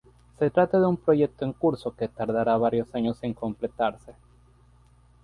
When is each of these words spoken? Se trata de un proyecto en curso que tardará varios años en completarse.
Se 0.39 0.49
trata 0.49 0.79
de 0.79 0.87
un 0.87 0.97
proyecto 0.97 1.45
en 1.45 1.53
curso 1.53 1.95
que 1.95 2.07
tardará 2.07 2.57
varios 2.57 2.87
años 2.95 3.19
en 3.21 3.35
completarse. 3.35 4.15